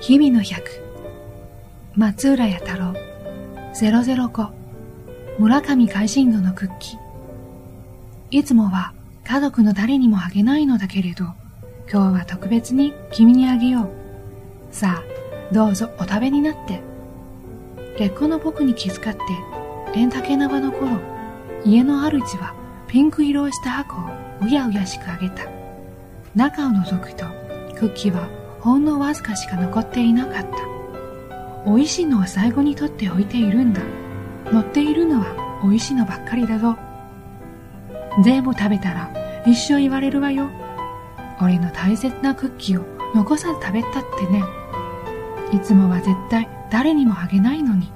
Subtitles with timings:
[0.00, 0.62] 日々の百。
[1.94, 2.94] 松浦弥太郎。
[3.74, 4.50] 005
[5.38, 6.98] 村上海進度のクッキー
[8.30, 8.92] いつもは
[9.24, 11.26] 家族の誰にもあげないのだけれど
[11.90, 13.90] 今日は特別に君にあげよう。
[14.70, 16.80] さあどうぞお食べになって。
[17.96, 19.20] 結婚の僕に気遣って
[19.94, 21.00] レンタケナバの頃
[21.64, 22.54] 家の主は
[22.86, 24.04] ピンク色をした箱を
[24.42, 25.57] うやうやしくあげた。
[26.38, 27.24] 中を覗くと
[27.74, 28.28] クッキーは
[28.60, 30.48] ほんのわずかしか残っていなかった。
[31.66, 33.80] 美味しいのは最後に取っておいているんだ。
[34.52, 36.76] 乗っているのは美味しいのばっかりだぞ。
[38.22, 39.12] 全部食べたら
[39.48, 40.48] 一生言われるわよ。
[41.40, 42.84] 俺の大切なクッキーを
[43.16, 44.44] 残さず食べたってね。
[45.52, 47.92] いつもは絶対誰にもあげないのに。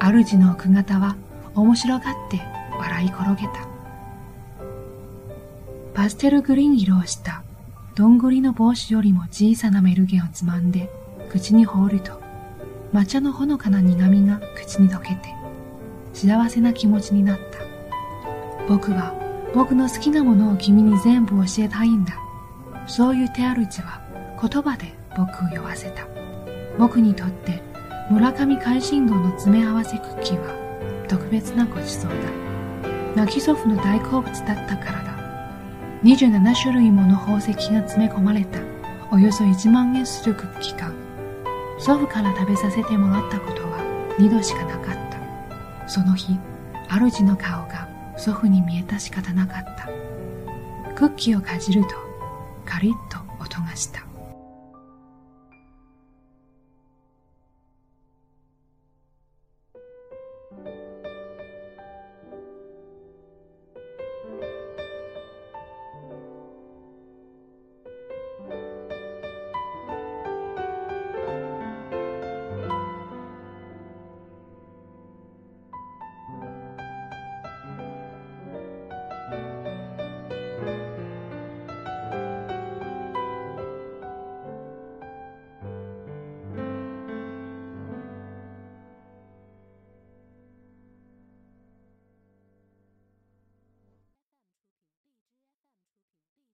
[0.00, 1.16] 主の奥方は
[1.56, 2.40] 面白がって
[2.78, 3.73] 笑い転げた。
[5.94, 7.44] パステルグリーン色をした。
[7.94, 10.90] どんぐりの帽子よりも小さなメルゲンをつまんで
[11.30, 12.20] 口に放ると。
[12.92, 15.34] 抹茶のほのかな苦みが口に溶けて
[16.12, 17.44] 幸せな気持ちになった。
[18.68, 19.14] 僕は
[19.54, 22.14] 僕の好きなものを君に全部教えたいんだ。
[22.88, 24.00] そういう手主は
[24.42, 26.06] 言葉で僕を酔わせた。
[26.76, 27.62] 僕にとって
[28.10, 32.16] 村上海進道の詰め合わせクッキーは特別なごちそうだ。
[33.14, 35.13] 泣き祖父の大好物だったからだ。
[36.04, 38.58] 27種類もの宝石が詰め込まれた。
[39.10, 40.94] およそ1万円するクッキー缶。
[41.78, 43.78] 祖父から食べさせてもらったことは
[44.18, 45.88] 2度しかなかった。
[45.88, 46.38] その日
[46.90, 47.88] 主の顔が
[48.18, 49.88] 祖父に見えた仕方なかった。
[50.94, 51.88] クッキーをかじると
[52.66, 54.03] カリッと音がした。